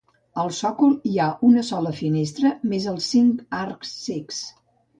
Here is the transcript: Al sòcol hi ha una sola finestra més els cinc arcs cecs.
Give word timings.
Al 0.43 0.47
sòcol 0.59 0.95
hi 1.09 1.13
ha 1.17 1.27
una 1.49 1.65
sola 1.67 1.91
finestra 2.01 2.55
més 2.73 2.89
els 2.95 3.13
cinc 3.17 3.47
arcs 3.63 3.95
cecs. 4.09 4.45